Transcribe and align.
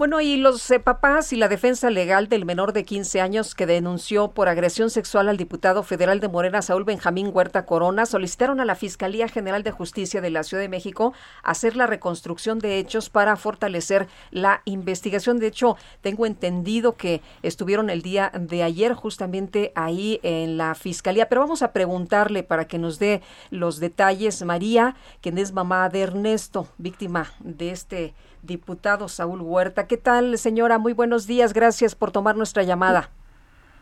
Bueno, 0.00 0.22
y 0.22 0.38
los 0.38 0.70
eh, 0.70 0.80
papás 0.80 1.30
y 1.34 1.36
la 1.36 1.48
defensa 1.48 1.90
legal 1.90 2.26
del 2.30 2.46
menor 2.46 2.72
de 2.72 2.86
15 2.86 3.20
años 3.20 3.54
que 3.54 3.66
denunció 3.66 4.30
por 4.30 4.48
agresión 4.48 4.88
sexual 4.88 5.28
al 5.28 5.36
diputado 5.36 5.82
federal 5.82 6.20
de 6.20 6.28
Morena, 6.28 6.62
Saúl 6.62 6.84
Benjamín 6.84 7.28
Huerta 7.34 7.66
Corona, 7.66 8.06
solicitaron 8.06 8.60
a 8.60 8.64
la 8.64 8.76
Fiscalía 8.76 9.28
General 9.28 9.62
de 9.62 9.72
Justicia 9.72 10.22
de 10.22 10.30
la 10.30 10.42
Ciudad 10.42 10.62
de 10.62 10.70
México 10.70 11.12
hacer 11.42 11.76
la 11.76 11.86
reconstrucción 11.86 12.60
de 12.60 12.78
hechos 12.78 13.10
para 13.10 13.36
fortalecer 13.36 14.08
la 14.30 14.62
investigación. 14.64 15.38
De 15.38 15.48
hecho, 15.48 15.76
tengo 16.00 16.24
entendido 16.24 16.96
que 16.96 17.20
estuvieron 17.42 17.90
el 17.90 18.00
día 18.00 18.32
de 18.34 18.62
ayer 18.62 18.94
justamente 18.94 19.70
ahí 19.74 20.18
en 20.22 20.56
la 20.56 20.74
Fiscalía, 20.76 21.28
pero 21.28 21.42
vamos 21.42 21.60
a 21.60 21.74
preguntarle 21.74 22.42
para 22.42 22.66
que 22.66 22.78
nos 22.78 22.98
dé 22.98 23.20
los 23.50 23.80
detalles. 23.80 24.42
María, 24.44 24.96
quien 25.20 25.36
es 25.36 25.52
mamá 25.52 25.90
de 25.90 26.00
Ernesto, 26.00 26.68
víctima 26.78 27.34
de 27.40 27.72
este 27.72 28.14
diputado 28.42 29.08
Saúl 29.08 29.40
Huerta. 29.40 29.86
¿Qué 29.86 29.96
tal, 29.96 30.36
señora? 30.38 30.78
Muy 30.78 30.92
buenos 30.92 31.26
días. 31.26 31.52
Gracias 31.52 31.94
por 31.94 32.10
tomar 32.10 32.36
nuestra 32.36 32.62
llamada. 32.62 33.10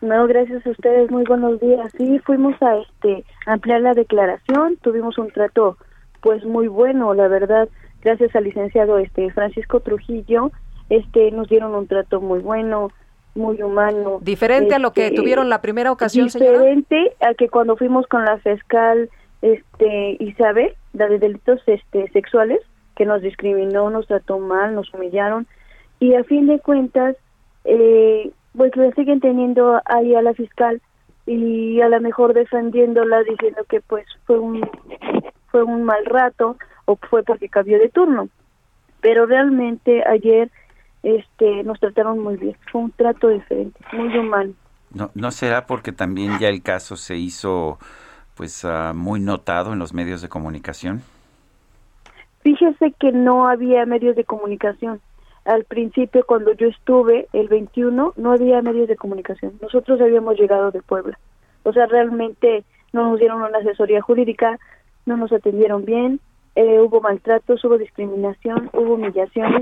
No, 0.01 0.27
gracias 0.27 0.65
a 0.65 0.69
ustedes. 0.69 1.11
Muy 1.11 1.23
buenos 1.25 1.59
días. 1.59 1.91
Sí, 1.97 2.19
fuimos 2.19 2.55
a 2.61 2.77
este 2.77 3.25
ampliar 3.45 3.81
la 3.81 3.93
declaración. 3.93 4.77
Tuvimos 4.81 5.17
un 5.17 5.29
trato, 5.29 5.77
pues 6.21 6.43
muy 6.45 6.67
bueno, 6.67 7.13
la 7.13 7.27
verdad. 7.27 7.67
Gracias 8.01 8.33
al 8.35 8.45
licenciado 8.45 8.97
este 8.97 9.29
Francisco 9.31 9.81
Trujillo, 9.81 10.51
este 10.89 11.31
nos 11.31 11.49
dieron 11.49 11.75
un 11.75 11.85
trato 11.85 12.21
muy 12.21 12.39
bueno, 12.39 12.91
muy 13.35 13.61
humano. 13.61 14.19
Diferente 14.21 14.73
a 14.73 14.79
lo 14.79 14.93
que 14.93 15.07
Este, 15.07 15.17
tuvieron 15.17 15.49
la 15.49 15.61
primera 15.61 15.91
ocasión, 15.91 16.29
señora. 16.29 16.59
diferente 16.59 17.13
a 17.19 17.33
que 17.33 17.49
cuando 17.49 17.75
fuimos 17.75 18.07
con 18.07 18.23
la 18.23 18.37
fiscal 18.37 19.09
este 19.41 20.15
Isabel, 20.21 20.73
la 20.93 21.07
de 21.07 21.19
delitos 21.19 21.59
este 21.67 22.09
sexuales, 22.11 22.59
que 22.99 23.05
nos 23.05 23.21
discriminó, 23.21 23.89
nos 23.89 24.07
trató 24.07 24.39
mal, 24.39 24.75
nos 24.75 24.93
humillaron. 24.93 25.47
Y 26.01 26.15
a 26.15 26.25
fin 26.25 26.47
de 26.47 26.59
cuentas 26.59 27.15
eh, 27.63 28.29
pues 28.53 28.75
le 28.75 28.91
siguen 28.91 29.21
teniendo 29.21 29.81
ahí 29.85 30.15
a 30.15 30.21
la 30.21 30.33
fiscal 30.33 30.81
y 31.25 31.79
a 31.79 31.87
lo 31.87 32.01
mejor 32.01 32.33
defendiéndola 32.33 33.23
diciendo 33.23 33.63
que 33.69 33.79
pues 33.79 34.05
fue 34.25 34.37
un 34.37 34.69
fue 35.49 35.63
un 35.63 35.85
mal 35.85 36.05
rato 36.05 36.57
o 36.83 36.97
fue 37.09 37.23
porque 37.23 37.47
cambió 37.47 37.79
de 37.79 37.87
turno. 37.87 38.27
Pero 38.99 39.25
realmente 39.25 40.03
ayer 40.05 40.51
este 41.01 41.63
nos 41.63 41.79
trataron 41.79 42.19
muy 42.19 42.35
bien. 42.35 42.57
Fue 42.69 42.81
un 42.81 42.91
trato 42.91 43.29
diferente 43.29 43.79
muy 43.93 44.17
humano. 44.17 44.51
¿No, 44.93 45.09
¿No 45.15 45.31
será 45.31 45.65
porque 45.65 45.93
también 45.93 46.37
ya 46.37 46.49
el 46.49 46.61
caso 46.61 46.97
se 46.97 47.15
hizo 47.15 47.79
pues 48.35 48.65
ah, 48.65 48.91
muy 48.93 49.21
notado 49.21 49.71
en 49.71 49.79
los 49.79 49.93
medios 49.93 50.21
de 50.21 50.27
comunicación? 50.27 51.01
Fíjese 52.49 52.95
que 52.99 53.11
no 53.11 53.47
había 53.47 53.85
medios 53.85 54.15
de 54.15 54.23
comunicación. 54.23 55.01
Al 55.45 55.65
principio, 55.65 56.25
cuando 56.25 56.51
yo 56.53 56.67
estuve, 56.69 57.27
el 57.31 57.47
21, 57.47 58.13
no 58.17 58.31
había 58.31 58.63
medios 58.63 58.87
de 58.87 58.95
comunicación. 58.95 59.53
Nosotros 59.61 60.01
habíamos 60.01 60.35
llegado 60.39 60.71
de 60.71 60.81
Puebla. 60.81 61.19
O 61.61 61.71
sea, 61.73 61.85
realmente 61.85 62.63
no 62.91 63.07
nos 63.07 63.19
dieron 63.19 63.43
una 63.43 63.59
asesoría 63.59 64.01
jurídica, 64.01 64.57
no 65.05 65.15
nos 65.15 65.31
atendieron 65.31 65.85
bien, 65.85 66.21
eh, 66.55 66.79
hubo 66.79 67.01
maltratos, 67.01 67.63
hubo 67.63 67.77
discriminación, 67.77 68.71
hubo 68.73 68.95
humillaciones. 68.95 69.61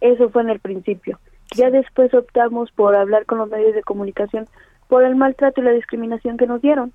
Eso 0.00 0.30
fue 0.30 0.40
en 0.40 0.48
el 0.48 0.60
principio. 0.60 1.18
Ya 1.54 1.70
después 1.70 2.14
optamos 2.14 2.72
por 2.72 2.96
hablar 2.96 3.26
con 3.26 3.36
los 3.36 3.50
medios 3.50 3.74
de 3.74 3.82
comunicación 3.82 4.46
por 4.88 5.04
el 5.04 5.14
maltrato 5.14 5.60
y 5.60 5.64
la 5.64 5.72
discriminación 5.72 6.38
que 6.38 6.46
nos 6.46 6.62
dieron. 6.62 6.94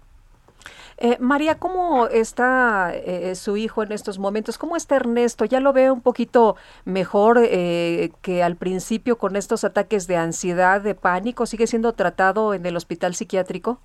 Eh, 0.98 1.18
María, 1.20 1.56
¿cómo 1.56 2.08
está 2.08 2.94
eh, 2.96 3.36
su 3.36 3.58
hijo 3.58 3.84
en 3.84 3.92
estos 3.92 4.18
momentos? 4.18 4.58
¿Cómo 4.58 4.78
está 4.78 4.96
Ernesto? 4.96 5.44
¿Ya 5.44 5.60
lo 5.60 5.74
veo 5.74 5.94
un 5.94 6.02
poquito 6.02 6.56
mejor 6.86 7.40
eh, 7.42 8.12
que 8.22 8.44
al 8.44 8.56
principio 8.56 9.18
con 9.18 9.36
estos 9.36 9.66
ataques 9.66 10.08
de 10.08 10.16
ansiedad, 10.16 10.80
de 10.82 10.96
pánico? 10.96 11.46
¿Sigue 11.46 11.68
siendo 11.68 11.92
tratado 11.94 12.54
en 12.54 12.66
el 12.66 12.78
hospital 12.78 13.14
psiquiátrico? 13.14 13.80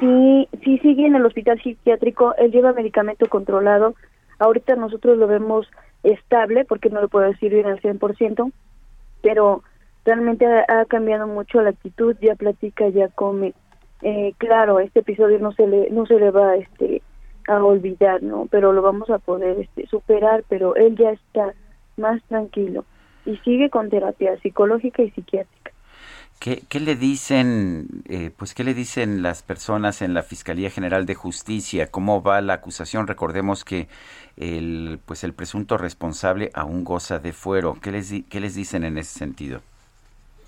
Sí, 0.00 0.48
sí 0.64 0.78
sigue 0.78 1.06
en 1.06 1.14
el 1.14 1.24
hospital 1.24 1.60
psiquiátrico, 1.62 2.34
él 2.36 2.50
lleva 2.50 2.72
medicamento 2.72 3.28
controlado. 3.28 3.94
Ahorita 4.40 4.74
nosotros 4.74 5.16
lo 5.16 5.28
vemos 5.28 5.68
estable, 6.02 6.64
porque 6.64 6.90
no 6.90 7.00
lo 7.00 7.08
puedo 7.08 7.26
decir 7.26 7.52
bien 7.52 7.66
al 7.66 7.80
100%, 7.80 8.50
pero 9.22 9.62
realmente 10.04 10.46
ha, 10.46 10.80
ha 10.80 10.84
cambiado 10.86 11.28
mucho 11.28 11.62
la 11.62 11.70
actitud, 11.70 12.16
ya 12.20 12.34
platica, 12.34 12.88
ya 12.88 13.08
come. 13.08 13.54
Eh, 14.02 14.34
claro, 14.38 14.80
este 14.80 15.00
episodio 15.00 15.38
no 15.38 15.52
se 15.52 15.66
le 15.66 15.90
no 15.90 16.06
se 16.06 16.18
le 16.18 16.30
va 16.30 16.56
este 16.56 17.02
a 17.48 17.62
olvidar, 17.62 18.22
¿no? 18.22 18.46
Pero 18.50 18.72
lo 18.72 18.82
vamos 18.82 19.10
a 19.10 19.18
poder 19.18 19.60
este 19.60 19.86
superar, 19.86 20.44
pero 20.48 20.76
él 20.76 20.96
ya 20.96 21.10
está 21.10 21.54
más 21.96 22.22
tranquilo 22.24 22.84
y 23.26 23.36
sigue 23.38 23.70
con 23.70 23.90
terapia 23.90 24.38
psicológica 24.40 25.02
y 25.02 25.10
psiquiátrica. 25.10 25.72
¿Qué, 26.40 26.80
le 26.80 26.94
dicen, 26.94 28.02
eh, 28.06 28.30
pues, 28.36 28.52
qué 28.52 28.64
le 28.64 28.74
dicen 28.74 29.22
las 29.22 29.42
personas 29.42 30.02
en 30.02 30.12
la 30.12 30.22
Fiscalía 30.22 30.68
General 30.68 31.06
de 31.06 31.14
Justicia? 31.14 31.90
¿Cómo 31.90 32.22
va 32.22 32.42
la 32.42 32.54
acusación? 32.54 33.06
Recordemos 33.06 33.64
que 33.64 33.88
el, 34.36 35.00
pues, 35.06 35.24
el 35.24 35.32
presunto 35.32 35.78
responsable 35.78 36.50
aún 36.52 36.84
goza 36.84 37.18
de 37.18 37.32
fuero. 37.32 37.78
¿Qué 37.80 37.92
les, 37.92 38.12
qué 38.28 38.40
les 38.40 38.54
dicen 38.54 38.84
en 38.84 38.98
ese 38.98 39.18
sentido? 39.18 39.62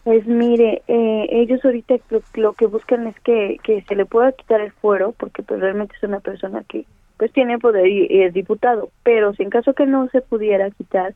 Pues 0.07 0.25
mire, 0.25 0.85
eh, 0.87 1.27
ellos 1.33 1.65
ahorita 1.65 1.97
lo, 2.11 2.23
lo 2.35 2.53
que 2.53 2.67
buscan 2.67 3.09
es 3.09 3.19
que, 3.23 3.59
que 3.65 3.83
se 3.83 3.97
le 3.97 4.07
pueda 4.07 4.31
quitar 4.31 4.61
el 4.61 4.71
fuero, 4.71 5.11
porque 5.19 5.43
pues 5.43 5.59
realmente 5.59 5.97
es 5.97 6.03
una 6.05 6.21
persona 6.21 6.63
que 6.63 6.85
pues 7.17 7.33
tiene 7.33 7.59
poder 7.59 7.89
y, 7.89 8.23
es 8.23 8.33
diputado, 8.33 8.91
pero 9.03 9.35
si 9.35 9.43
en 9.43 9.51
caso 9.51 9.75
que 9.75 9.85
no 9.85 10.09
se 10.11 10.21
pudiera 10.21 10.71
quitar 10.71 11.13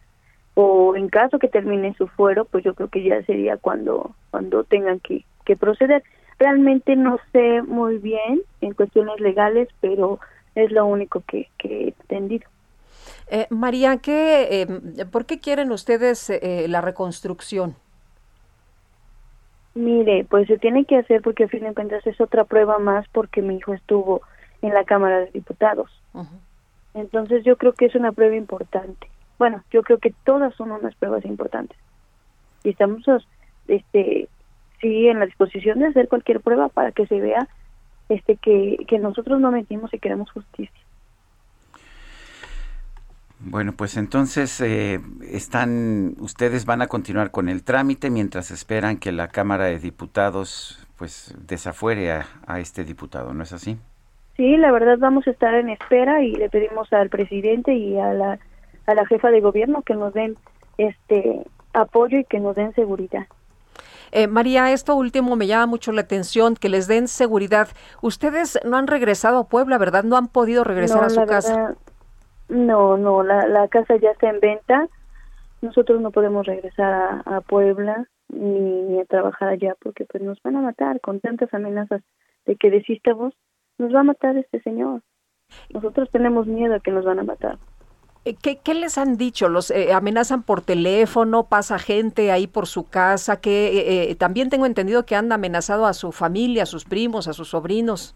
o 0.55 0.97
en 0.97 1.09
caso 1.09 1.39
que 1.39 1.47
termine 1.47 1.95
su 1.95 2.09
fuero, 2.09 2.47
pues 2.47 2.65
yo 2.65 2.75
creo 2.75 2.89
que 2.89 3.05
ya 3.05 3.23
sería 3.27 3.59
cuando 3.59 4.11
cuando 4.33 4.65
tengan 4.65 4.99
que, 4.99 5.25
que 5.45 5.55
proceder. 5.55 6.03
Realmente 6.41 6.97
no 6.97 7.21
sé 7.31 7.63
muy 7.63 7.99
bien 7.99 8.43
en 8.61 8.75
cuestiones 8.75 9.21
legales, 9.21 9.69
pero 9.81 10.19
es 10.57 10.73
lo 10.73 10.85
único 10.87 11.23
que, 11.29 11.49
que 11.59 11.69
he 11.69 11.89
entendido. 11.91 12.49
Eh, 13.29 13.47
María, 13.51 13.99
¿qué, 13.99 14.63
eh, 14.63 15.05
¿por 15.13 15.27
qué 15.27 15.39
quieren 15.39 15.71
ustedes 15.71 16.29
eh, 16.29 16.67
la 16.69 16.81
reconstrucción? 16.81 17.77
Mire, 19.75 20.25
pues 20.29 20.49
se 20.49 20.59
tiene 20.59 20.85
que 20.85 20.97
hacer 20.97 21.23
porque 21.23 21.45
a 21.45 21.49
fin 21.49 21.65
de 21.65 21.75
cuentas 21.75 22.07
es 22.07 22.21
otra 22.21 22.45
prueba 22.45 22.79
más 22.79 23.07
porque 23.09 23.41
mi 23.41 23.57
hijo 23.57 23.73
estuvo 23.73 24.23
en 24.63 24.75
la 24.75 24.85
Cámara 24.85 25.21
de 25.21 25.31
Diputados. 25.31 25.91
Entonces 26.95 27.45
yo 27.45 27.57
creo 27.57 27.73
que 27.73 27.87
es 27.87 27.95
una 27.95 28.13
prueba 28.13 28.35
importante. 28.35 29.09
Bueno, 29.39 29.63
yo 29.71 29.83
creo 29.83 29.99
que 29.99 30.13
todas 30.25 30.55
son 30.55 30.73
unas 30.73 30.95
pruebas 30.97 31.25
importantes. 31.25 31.79
Y 32.65 32.71
estamos, 32.71 33.05
este, 33.69 34.29
sí, 34.81 35.09
en 35.09 35.21
la 35.21 35.27
disposición 35.27 35.79
de 35.79 35.87
hacer 35.87 36.09
cualquier 36.09 36.41
prueba 36.41 36.69
para 36.69 36.93
que 36.93 37.07
se 37.07 37.21
vea, 37.21 37.49
este, 38.09 38.37
que, 38.37 38.85
que 38.89 38.99
nosotros 38.99 39.41
no 39.41 39.53
mentimos 39.53 39.95
y 39.95 39.99
queremos 39.99 40.31
justicia. 40.33 40.81
Bueno, 43.43 43.73
pues 43.73 43.97
entonces 43.97 44.61
eh, 44.61 45.01
están, 45.23 46.15
ustedes 46.21 46.67
van 46.67 46.83
a 46.83 46.89
continuar 46.89 47.31
con 47.31 47.49
el 47.49 47.65
trámite 47.65 48.11
mientras 48.11 48.51
esperan 48.51 48.99
que 48.99 49.13
la 49.13 49.29
Cámara 49.29 49.65
de 49.65 49.79
Diputados 49.79 50.87
pues 50.97 51.35
desafuere 51.47 52.13
a, 52.13 52.27
a 52.47 52.61
este 52.61 52.85
diputado, 52.85 53.33
¿no 53.33 53.43
es 53.43 53.53
así? 53.55 53.79
Sí, 54.37 54.57
la 54.59 54.71
verdad 54.71 54.99
vamos 54.99 55.27
a 55.27 55.31
estar 55.31 55.55
en 55.55 55.71
espera 55.71 56.23
y 56.23 56.33
le 56.33 56.51
pedimos 56.51 56.93
al 56.93 57.09
presidente 57.09 57.75
y 57.75 57.99
a 57.99 58.13
la, 58.13 58.39
a 58.87 58.95
la 58.95 59.07
jefa 59.07 59.31
de 59.31 59.41
gobierno 59.41 59.83
que 59.83 59.95
nos 59.95 60.13
den 60.13 60.37
este 60.77 61.47
apoyo 61.73 62.19
y 62.19 62.25
que 62.25 62.41
nos 62.41 62.57
den 62.57 62.75
seguridad. 62.75 63.27
Eh, 64.13 64.27
María, 64.27 64.73
esto 64.73 64.97
último 64.97 65.37
me 65.37 65.47
llama 65.47 65.67
mucho 65.67 65.93
la 65.93 66.03
atención, 66.03 66.57
que 66.57 66.69
les 66.69 66.89
den 66.89 67.07
seguridad. 67.09 67.69
Ustedes 68.03 68.59
no 68.65 68.77
han 68.77 68.87
regresado 68.87 69.39
a 69.39 69.49
Puebla, 69.49 69.79
¿verdad? 69.79 70.05
No 70.05 70.17
han 70.17 70.29
podido 70.29 70.65
regresar 70.65 71.01
no, 71.01 71.07
a 71.07 71.11
su 71.11 71.21
la 71.21 71.27
casa. 71.27 71.57
verdad, 71.57 71.77
no, 72.51 72.97
no, 72.97 73.23
la, 73.23 73.47
la 73.47 73.69
casa 73.69 73.97
ya 73.97 74.11
está 74.11 74.29
en 74.29 74.41
venta. 74.41 74.89
Nosotros 75.63 76.01
no 76.01 76.11
podemos 76.11 76.47
regresar 76.47 76.93
a, 76.93 77.37
a 77.37 77.41
Puebla 77.41 78.07
ni, 78.29 78.83
ni 78.83 79.01
a 79.01 79.05
trabajar 79.05 79.49
allá 79.49 79.75
porque 79.81 80.05
pues 80.05 80.23
nos 80.23 80.41
van 80.43 80.57
a 80.57 80.61
matar 80.61 81.01
con 81.01 81.21
tantas 81.21 81.53
amenazas 81.55 82.03
de 82.47 82.57
que 82.57 82.71
desistamos. 82.71 83.35
Nos 83.79 83.95
va 83.95 84.01
a 84.01 84.05
matar 84.05 84.37
este 84.37 84.61
señor. 84.63 85.03
Nosotros 85.71 86.11
tenemos 86.11 86.47
miedo 86.47 86.75
a 86.75 86.81
que 86.81 86.91
nos 86.91 87.05
van 87.05 87.19
a 87.21 87.25
matar. 87.25 87.59
Eh, 88.25 88.35
¿Qué, 88.35 88.75
les 88.75 88.99
han 88.99 89.17
dicho? 89.17 89.49
¿Los 89.49 89.71
eh, 89.71 89.93
amenazan 89.93 90.43
por 90.43 90.61
teléfono? 90.61 91.45
¿Pasa 91.45 91.79
gente 91.79 92.31
ahí 92.31 92.47
por 92.47 92.67
su 92.67 92.89
casa? 92.89 93.41
que 93.41 94.15
También 94.19 94.51
tengo 94.51 94.67
entendido 94.67 95.07
que 95.07 95.17
han 95.17 95.33
amenazado 95.33 95.87
a 95.87 95.95
su 95.95 96.13
familia, 96.13 96.65
a 96.65 96.67
sus 96.67 96.85
primos, 96.85 97.29
a 97.29 97.33
sus 97.33 97.49
sobrinos. 97.49 98.15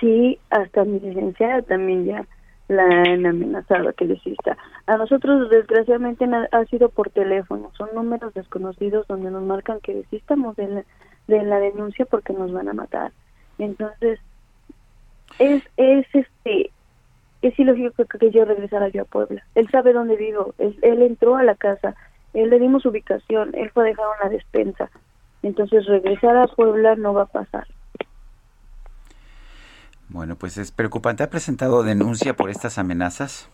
Sí, 0.00 0.38
hasta 0.50 0.84
mi 0.84 1.00
licenciada 1.00 1.62
también 1.62 2.06
ya 2.06 2.26
la 2.72 2.84
han 2.84 3.26
amenazado 3.26 3.92
que 3.92 4.06
desista. 4.06 4.56
A 4.86 4.96
nosotros 4.96 5.50
desgraciadamente 5.50 6.24
ha 6.24 6.64
sido 6.66 6.88
por 6.88 7.10
teléfono, 7.10 7.70
son 7.76 7.90
números 7.94 8.34
desconocidos 8.34 9.06
donde 9.06 9.30
nos 9.30 9.42
marcan 9.42 9.80
que 9.80 9.94
desistamos 9.94 10.56
de 10.56 10.68
la, 10.68 10.84
de 11.28 11.42
la 11.42 11.60
denuncia 11.60 12.04
porque 12.06 12.32
nos 12.32 12.52
van 12.52 12.68
a 12.68 12.72
matar. 12.72 13.12
Entonces, 13.58 14.18
es, 15.38 15.62
es 15.76 16.06
este 16.12 16.70
es 17.42 17.58
ilógico 17.58 18.04
que, 18.04 18.30
yo 18.30 18.44
regresara 18.44 18.88
yo 18.88 19.02
a 19.02 19.04
Puebla. 19.04 19.42
Él 19.56 19.68
sabe 19.70 19.92
dónde 19.92 20.16
vivo, 20.16 20.54
él, 20.58 20.78
él 20.82 21.02
entró 21.02 21.36
a 21.36 21.42
la 21.42 21.56
casa, 21.56 21.94
él 22.34 22.50
le 22.50 22.60
dimos 22.60 22.86
ubicación, 22.86 23.50
él 23.54 23.70
fue 23.70 23.82
a 23.82 23.86
dejar 23.86 24.06
una 24.20 24.30
despensa. 24.30 24.90
Entonces 25.42 25.86
regresar 25.86 26.36
a 26.36 26.46
Puebla 26.46 26.94
no 26.94 27.14
va 27.14 27.22
a 27.22 27.26
pasar. 27.26 27.66
Bueno, 30.12 30.36
pues 30.36 30.58
es 30.58 30.70
preocupante. 30.72 31.22
¿Ha 31.22 31.30
presentado 31.30 31.82
denuncia 31.82 32.34
por 32.34 32.50
estas 32.50 32.78
amenazas? 32.78 33.48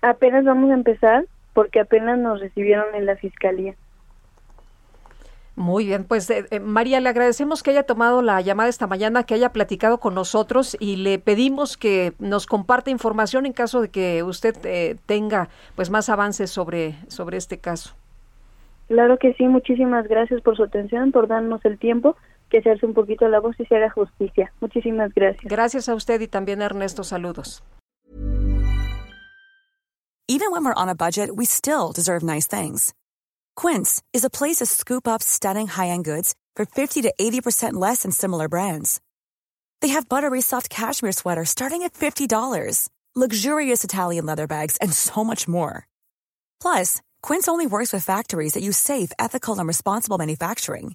Apenas 0.00 0.44
vamos 0.44 0.70
a 0.70 0.74
empezar 0.74 1.26
porque 1.52 1.80
apenas 1.80 2.18
nos 2.18 2.40
recibieron 2.40 2.94
en 2.94 3.04
la 3.04 3.16
fiscalía. 3.16 3.74
Muy 5.56 5.84
bien, 5.84 6.04
pues 6.04 6.30
eh, 6.30 6.46
eh, 6.50 6.60
María, 6.60 7.00
le 7.00 7.10
agradecemos 7.10 7.62
que 7.62 7.72
haya 7.72 7.82
tomado 7.82 8.22
la 8.22 8.40
llamada 8.40 8.70
esta 8.70 8.86
mañana, 8.86 9.24
que 9.24 9.34
haya 9.34 9.52
platicado 9.52 9.98
con 9.98 10.14
nosotros 10.14 10.74
y 10.80 10.96
le 10.96 11.18
pedimos 11.18 11.76
que 11.76 12.14
nos 12.18 12.46
comparta 12.46 12.90
información 12.90 13.44
en 13.44 13.52
caso 13.52 13.82
de 13.82 13.90
que 13.90 14.22
usted 14.22 14.56
eh, 14.64 14.96
tenga 15.04 15.50
pues 15.76 15.90
más 15.90 16.08
avances 16.08 16.50
sobre, 16.50 16.94
sobre 17.08 17.36
este 17.36 17.58
caso. 17.58 17.94
Claro 18.88 19.18
que 19.18 19.34
sí, 19.34 19.46
muchísimas 19.46 20.08
gracias 20.08 20.40
por 20.40 20.56
su 20.56 20.62
atención, 20.62 21.12
por 21.12 21.28
darnos 21.28 21.62
el 21.66 21.78
tiempo 21.78 22.16
que 22.50 22.60
se 22.62 22.70
hace 22.70 22.84
un 22.84 22.94
poquito 22.94 23.28
la 23.28 23.40
voz 23.40 23.54
y 23.58 23.64
se 23.66 23.76
haga 23.76 23.90
justicia. 23.90 24.52
Muchísimas 24.60 25.12
gracias. 25.14 25.44
Gracias 25.44 25.88
a 25.88 25.94
usted 25.94 26.20
y 26.20 26.28
también 26.28 26.60
a 26.62 26.66
Ernesto, 26.66 27.04
saludos. 27.04 27.62
Even 30.28 30.52
when 30.52 30.64
we're 30.64 30.74
on 30.74 30.88
a 30.88 30.94
budget, 30.94 31.34
we 31.34 31.44
still 31.44 31.90
deserve 31.92 32.22
nice 32.22 32.46
things. 32.46 32.94
Quince 33.56 34.00
is 34.12 34.24
a 34.24 34.30
place 34.30 34.58
to 34.58 34.66
scoop 34.66 35.08
up 35.08 35.22
stunning 35.22 35.66
high-end 35.66 36.04
goods 36.04 36.34
for 36.54 36.64
50 36.64 37.02
to 37.02 37.12
80% 37.20 37.72
less 37.72 38.02
than 38.02 38.12
similar 38.12 38.48
brands. 38.48 39.00
They 39.80 39.88
have 39.88 40.08
buttery 40.08 40.40
soft 40.40 40.70
cashmere 40.70 41.12
sweaters 41.12 41.50
starting 41.50 41.82
at 41.82 41.94
$50, 41.94 42.88
luxurious 43.16 43.82
Italian 43.82 44.24
leather 44.26 44.46
bags, 44.46 44.76
and 44.76 44.92
so 44.92 45.24
much 45.24 45.48
more. 45.48 45.88
Plus, 46.62 47.00
Quince 47.22 47.48
only 47.48 47.66
works 47.66 47.92
with 47.92 48.04
factories 48.04 48.52
that 48.54 48.62
use 48.62 48.76
safe, 48.76 49.10
ethical, 49.18 49.58
and 49.58 49.66
responsible 49.66 50.16
manufacturing. 50.16 50.94